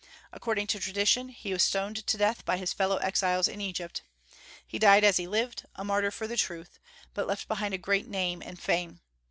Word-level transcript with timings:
According 0.33 0.65
to 0.65 0.79
tradition 0.79 1.29
he 1.29 1.53
was 1.53 1.61
stoned 1.63 2.07
to 2.07 2.17
death 2.17 2.43
by 2.43 2.57
his 2.57 2.73
fellow 2.73 2.97
exiles 2.97 3.47
in 3.47 3.61
Egypt. 3.61 4.01
He 4.65 4.79
died 4.79 5.03
as 5.03 5.17
he 5.17 5.25
had 5.25 5.31
lived, 5.31 5.65
a 5.75 5.83
martyr 5.85 6.09
for 6.09 6.25
the 6.25 6.35
truth, 6.37 6.79
but 7.13 7.27
left 7.27 7.47
behind 7.47 7.75
a 7.75 7.77
great 7.77 8.07
name 8.07 8.41
and 8.41 8.59
fame. 8.59 9.01